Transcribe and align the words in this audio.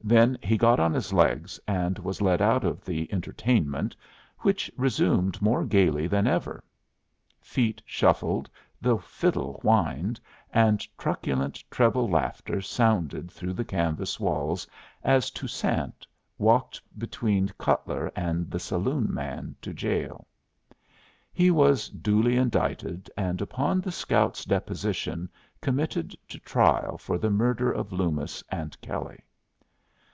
Then 0.00 0.38
he 0.42 0.56
got 0.56 0.80
on 0.80 0.94
his 0.94 1.12
legs, 1.12 1.60
and 1.68 1.98
was 1.98 2.22
led 2.22 2.40
out 2.40 2.64
of 2.64 2.82
the 2.84 3.12
entertainment, 3.12 3.94
which 4.38 4.70
resumed 4.74 5.42
more 5.42 5.66
gayly 5.66 6.06
than 6.06 6.26
ever. 6.26 6.64
Feet 7.42 7.82
shuffled, 7.84 8.48
the 8.80 8.96
fiddle 8.96 9.54
whined, 9.62 10.18
and 10.50 10.86
truculent 10.96 11.62
treble 11.70 12.08
laughter 12.08 12.62
sounded 12.62 13.30
through 13.30 13.52
the 13.52 13.66
canvas 13.66 14.18
walls 14.18 14.66
as 15.02 15.30
Toussaint 15.30 16.06
walked 16.38 16.80
between 16.96 17.50
Cutler 17.58 18.10
and 18.16 18.50
the 18.50 18.60
saloon 18.60 19.12
man 19.12 19.56
to 19.60 19.74
jail. 19.74 20.26
He 21.34 21.50
was 21.50 21.90
duly 21.90 22.36
indicted, 22.38 23.10
and 23.14 23.42
upon 23.42 23.80
the 23.82 23.92
scout's 23.92 24.46
deposition 24.46 25.28
committed 25.60 26.16
to 26.28 26.38
trial 26.38 26.96
for 26.96 27.18
the 27.18 27.30
murder 27.30 27.70
of 27.70 27.92
Loomis 27.92 28.42
and 28.48 28.80
Kelley. 28.80 29.22